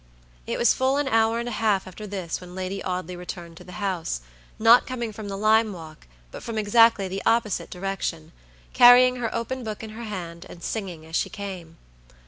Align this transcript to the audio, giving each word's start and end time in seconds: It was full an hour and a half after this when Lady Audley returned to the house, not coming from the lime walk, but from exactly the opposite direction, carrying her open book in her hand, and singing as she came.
It 0.47 0.57
was 0.57 0.73
full 0.73 0.97
an 0.97 1.07
hour 1.07 1.37
and 1.39 1.47
a 1.47 1.51
half 1.51 1.85
after 1.85 2.07
this 2.07 2.41
when 2.41 2.55
Lady 2.55 2.81
Audley 2.83 3.15
returned 3.15 3.55
to 3.57 3.63
the 3.63 3.73
house, 3.73 4.21
not 4.57 4.87
coming 4.87 5.13
from 5.13 5.27
the 5.29 5.37
lime 5.37 5.73
walk, 5.73 6.07
but 6.31 6.41
from 6.41 6.57
exactly 6.57 7.07
the 7.07 7.21
opposite 7.23 7.69
direction, 7.69 8.31
carrying 8.73 9.17
her 9.17 9.29
open 9.31 9.63
book 9.63 9.83
in 9.83 9.91
her 9.91 10.05
hand, 10.05 10.47
and 10.49 10.63
singing 10.63 11.05
as 11.05 11.15
she 11.15 11.29
came. 11.29 11.77